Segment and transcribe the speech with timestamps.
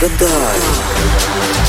[0.00, 1.65] Гадай.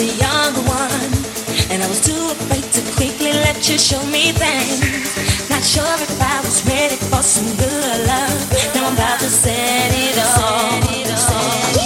[0.00, 1.12] the younger one,
[1.70, 5.50] and I was too afraid to quickly let you show me things.
[5.50, 8.74] Not sure if I was ready for some good love.
[8.74, 11.79] Now I'm about to set it off.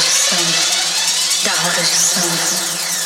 [0.00, 2.99] rotação, da rotação.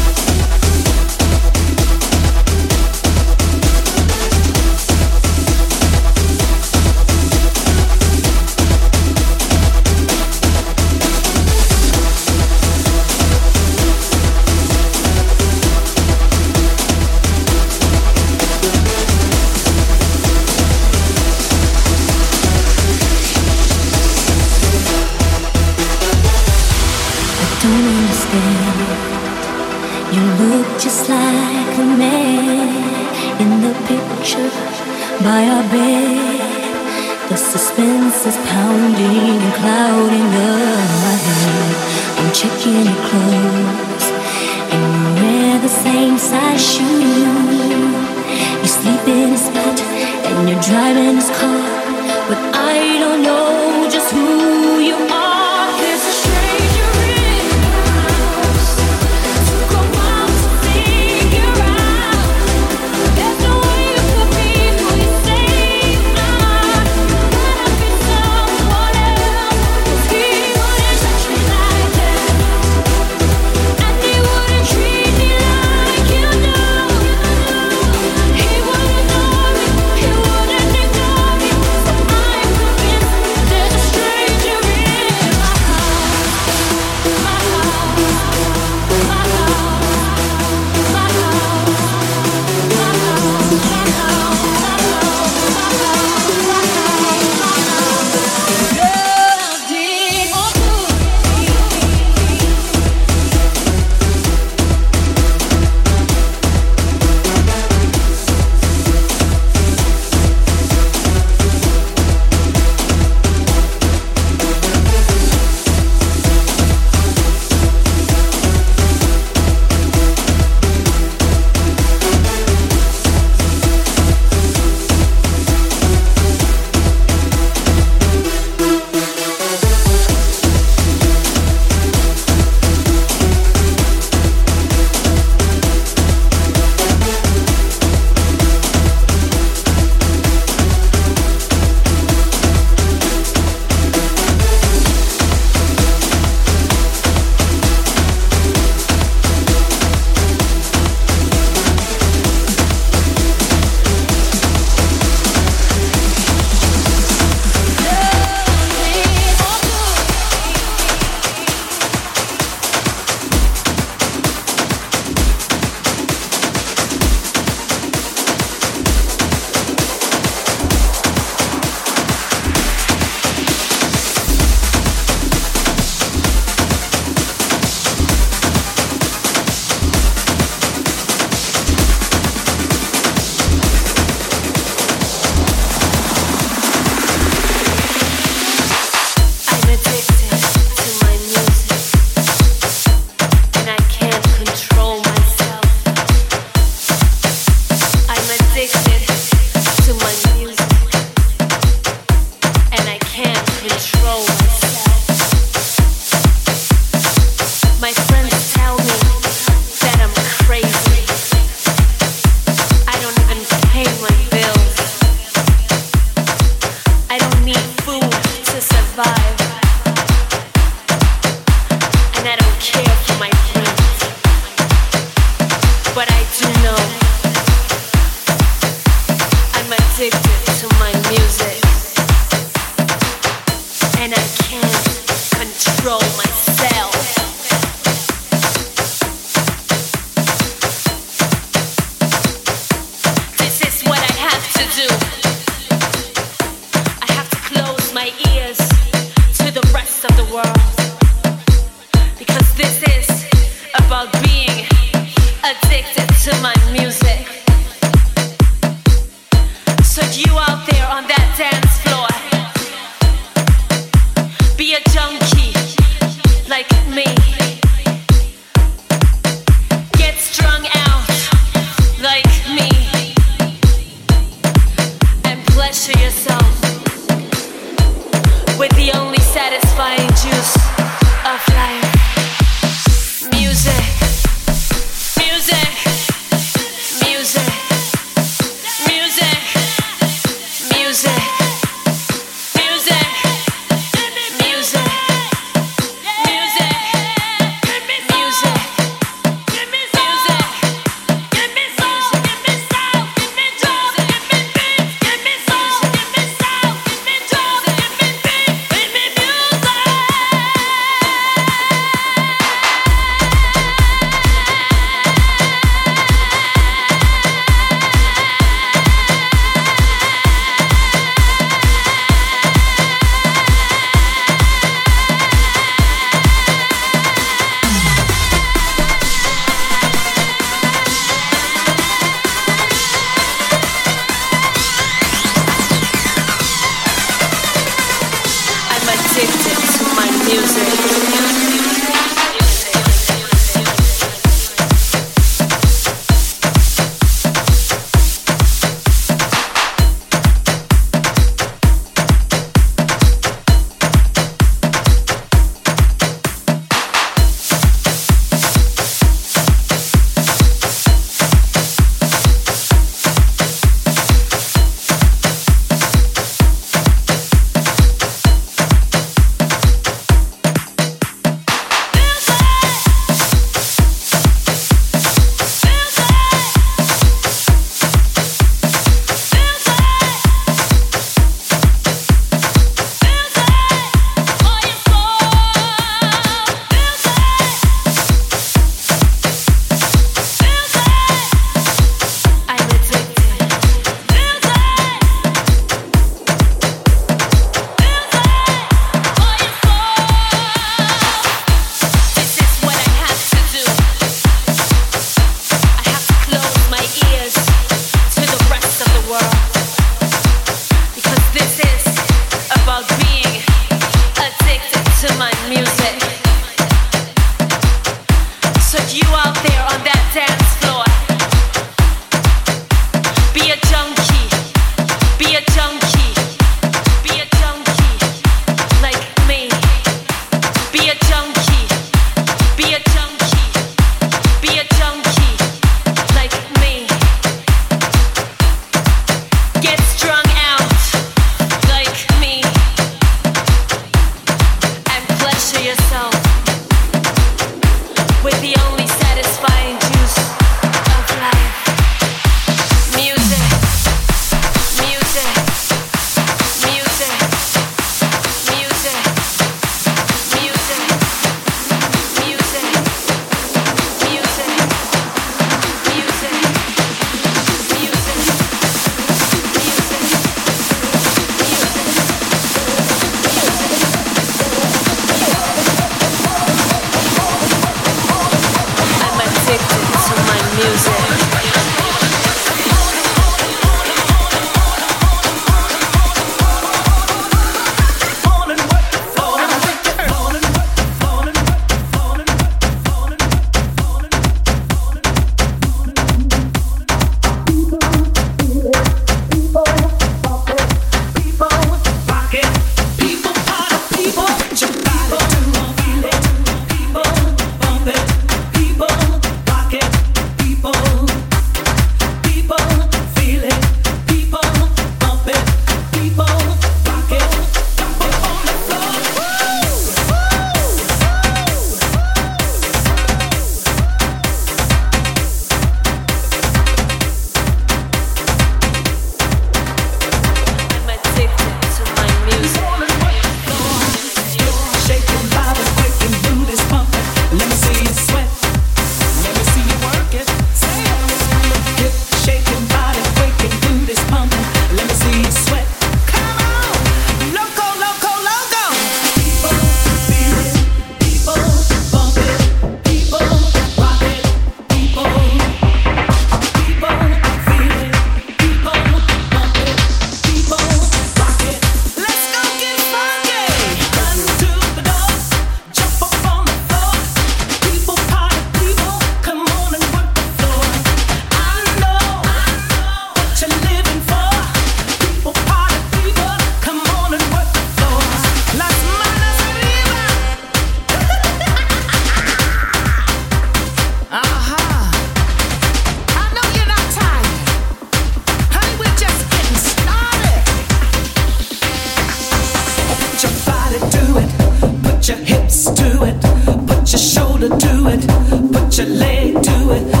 [598.81, 600.00] your leg to it.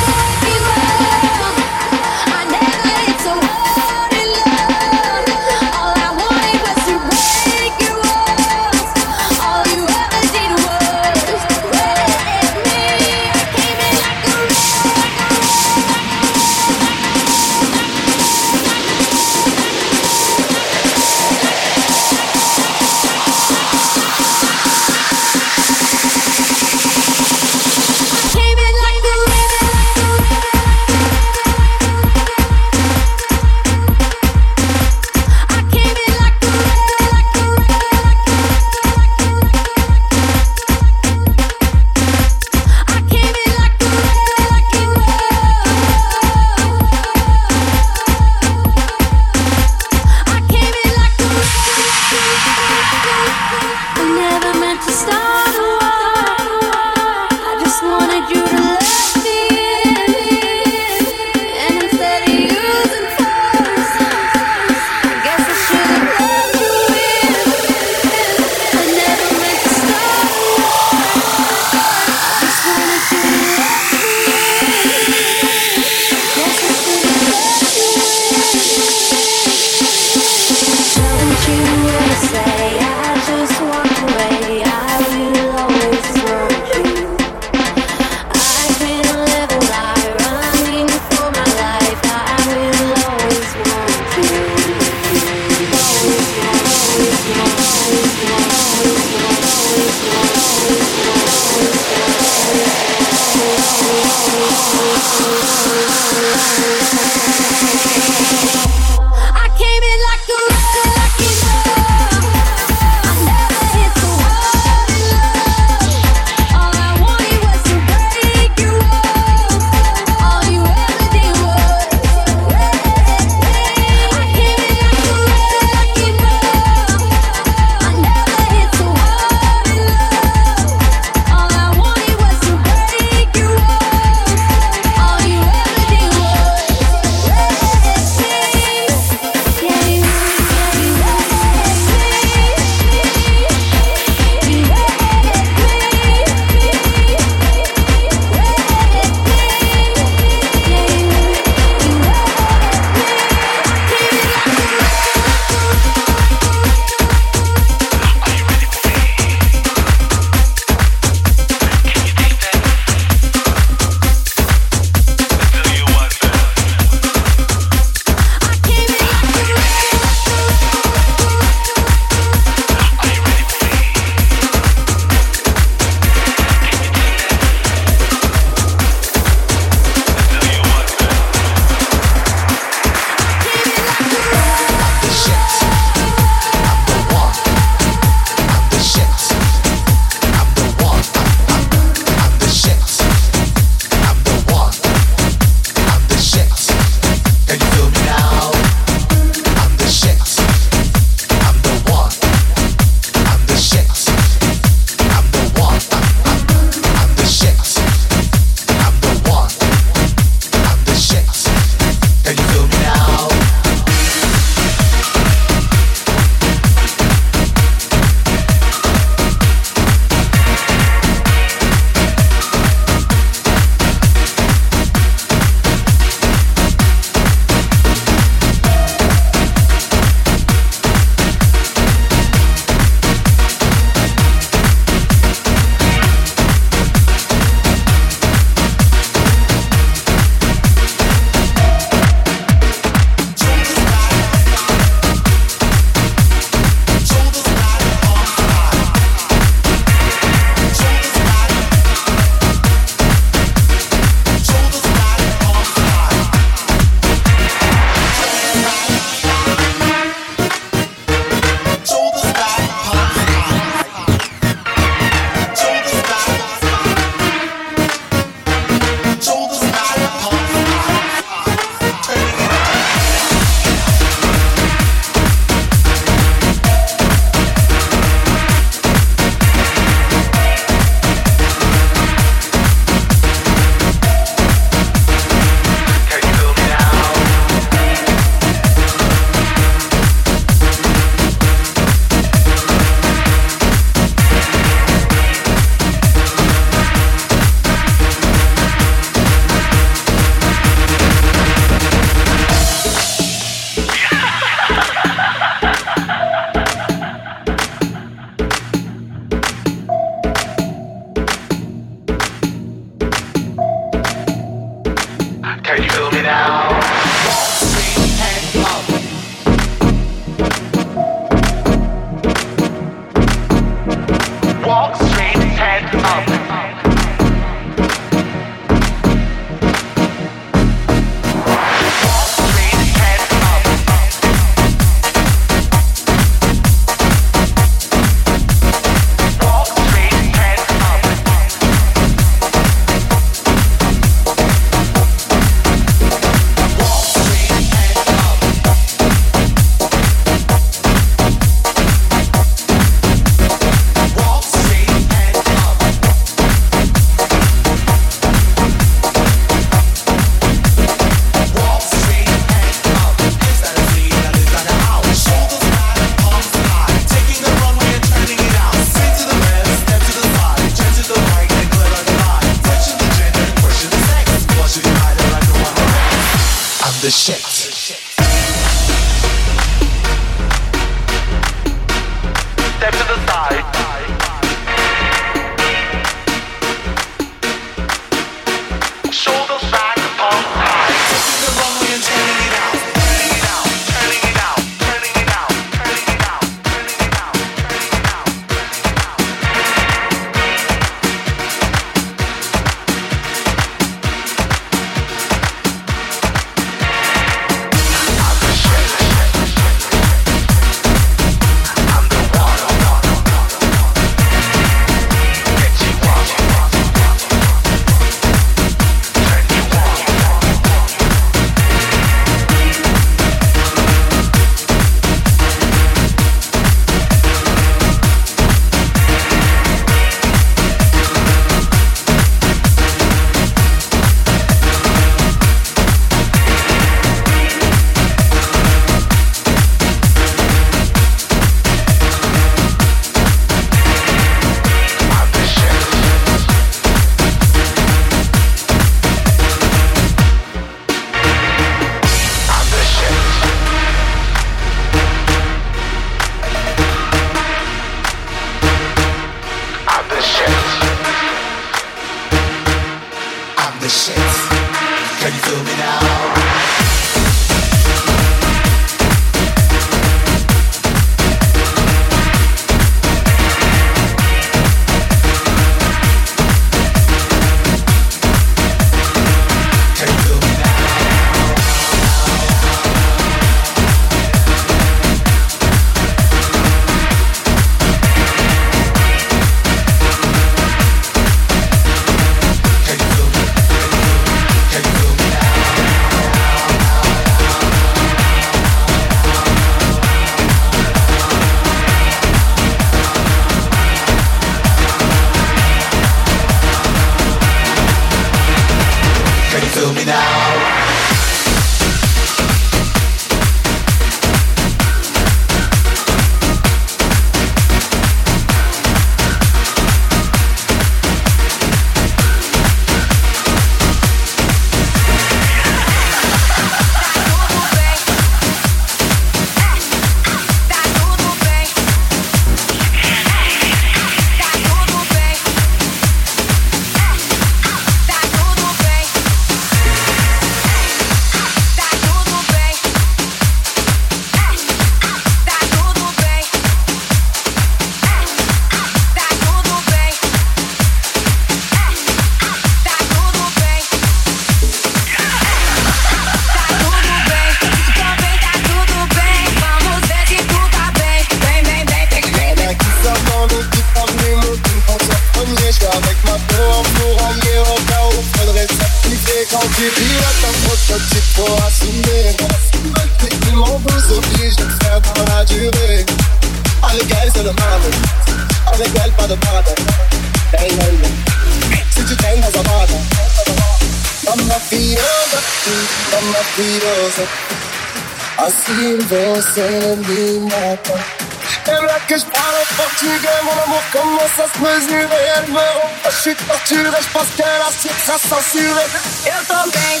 [599.36, 600.00] Eu tô bem,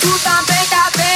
[0.00, 1.09] tu também tá bem.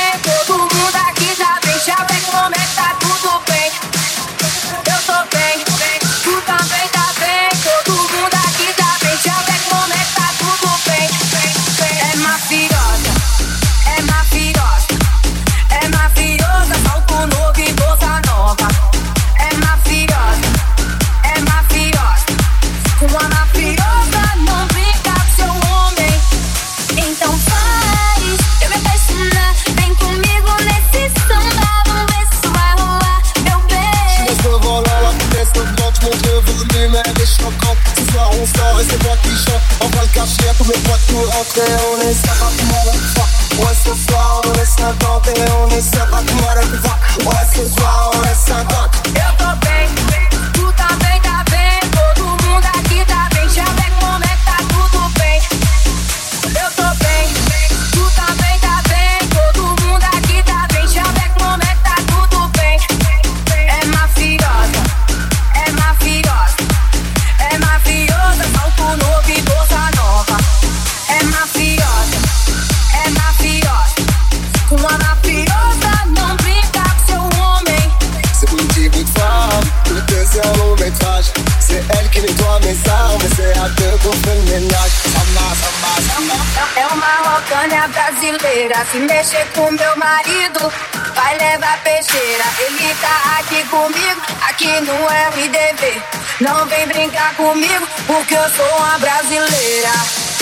[94.81, 96.03] No RDV.
[96.41, 99.91] Não vem brincar comigo, porque eu sou uma brasileira.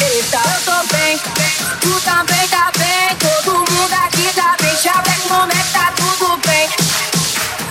[0.00, 1.18] Eita, eu tô bem,
[1.80, 3.16] tu também tá bem.
[3.16, 4.76] Todo mundo aqui tá bem.
[4.76, 6.68] Chaveco, como é tá tudo bem?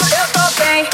[0.01, 0.86] Eu tô bem,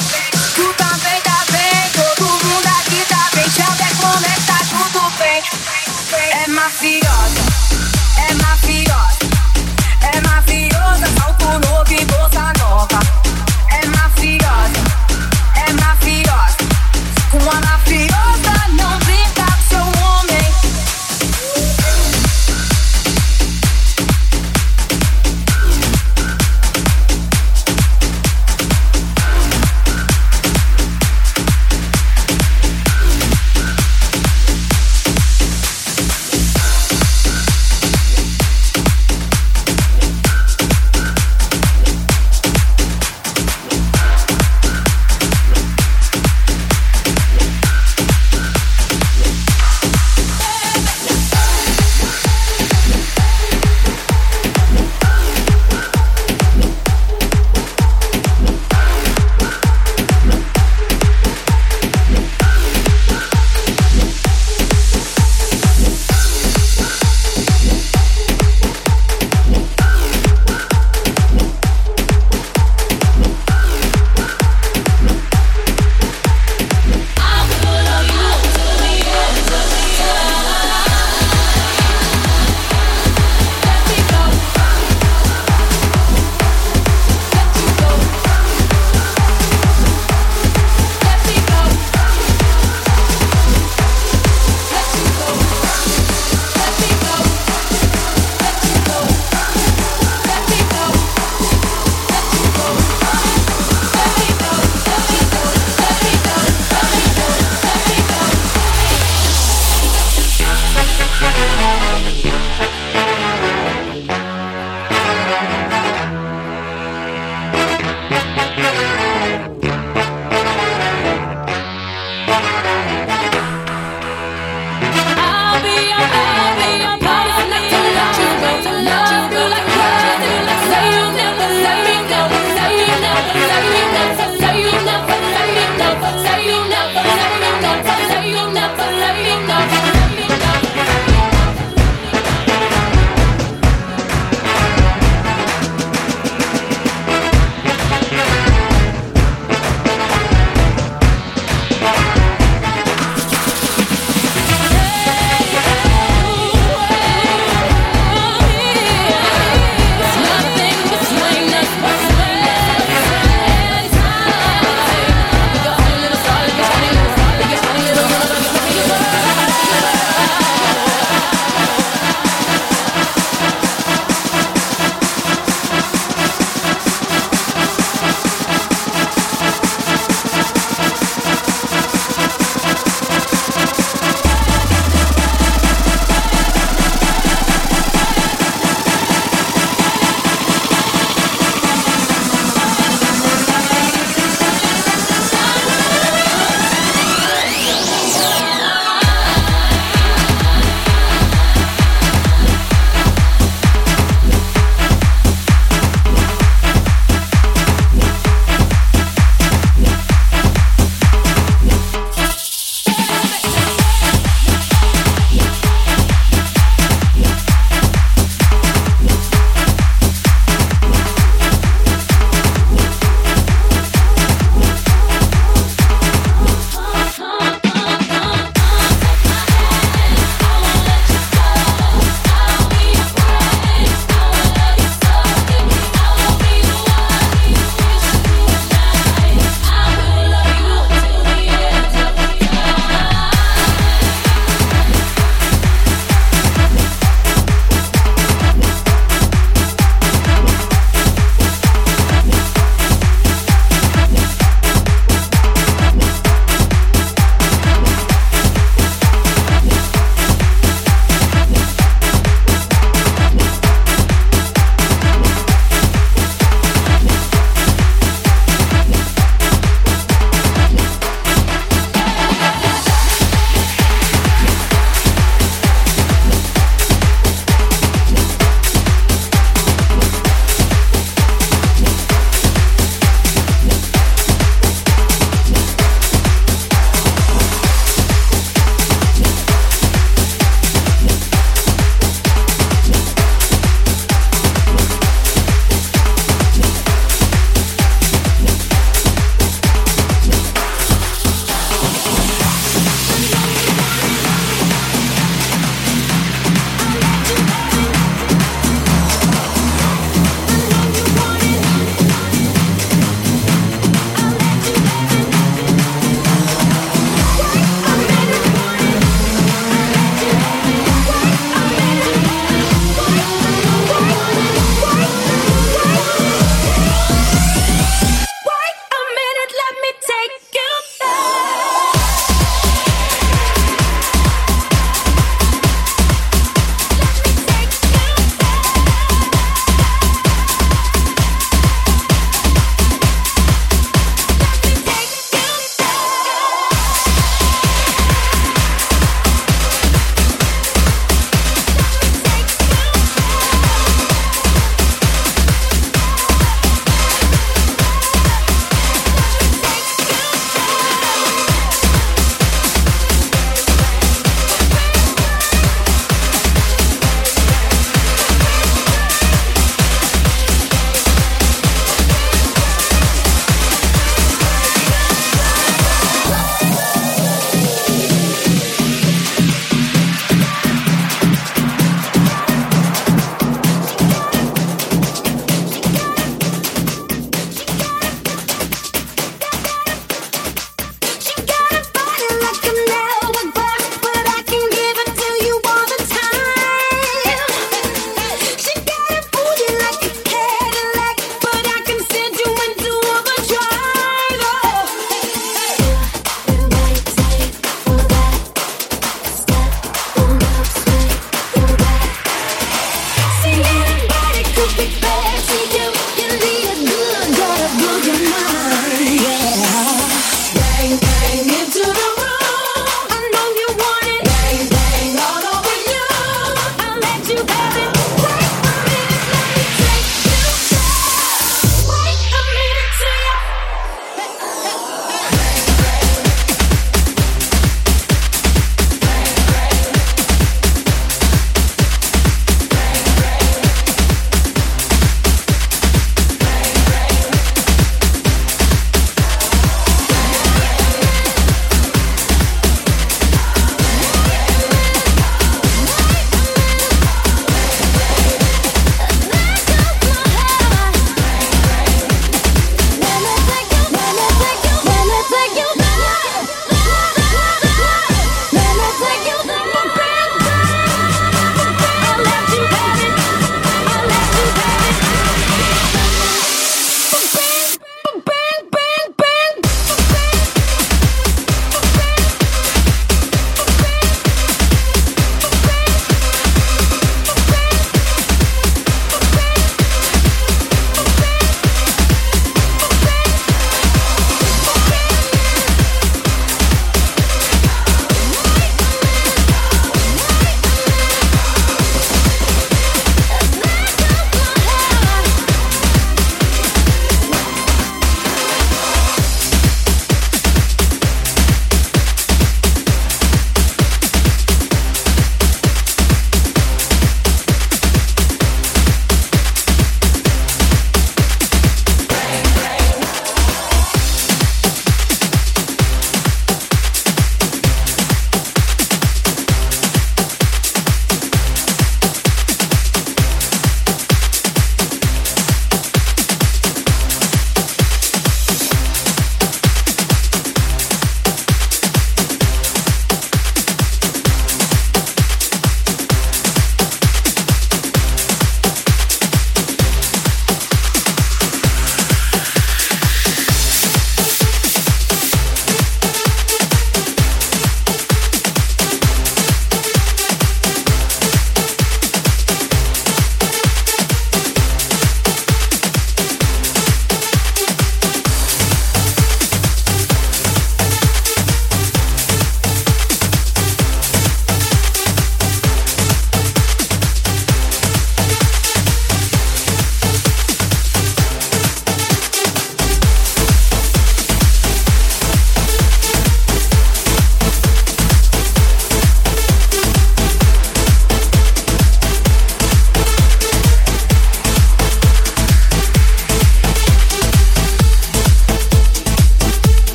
[0.55, 1.91] tu também tá bem.
[1.91, 3.49] Todo mundo aqui tá bem.
[3.51, 5.43] Chaveco, como é tá tudo bem?
[6.43, 7.26] É mafiosa,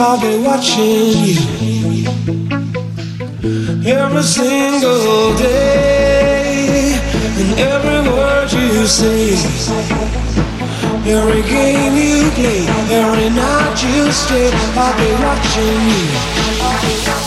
[0.00, 1.40] I'll be watching you
[3.84, 6.94] every single day,
[7.36, 9.34] and every word you say,
[11.04, 12.64] every game you play,
[12.94, 14.52] every night you stay.
[14.76, 17.17] I'll be watching you.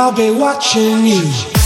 [0.00, 1.59] I'll be watching you.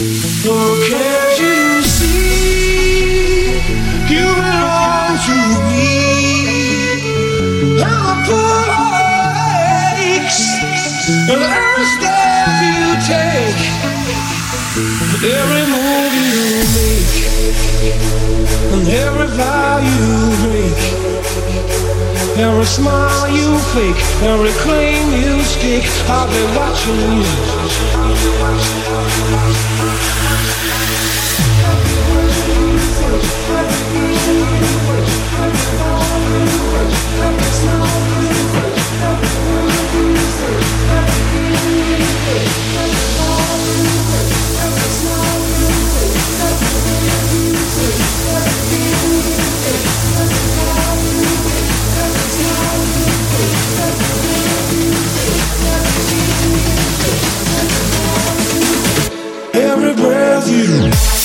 [0.00, 3.58] Oh, can't you see?
[4.08, 5.88] You belong to me.
[11.30, 13.60] Every step you take,
[15.24, 17.14] every move you make,
[18.72, 20.06] and every vow you
[20.50, 20.97] break.
[22.40, 27.18] Every smile you fake Every claim you stick, I've been watching
[29.92, 29.97] you.
[60.68, 61.17] Thank you.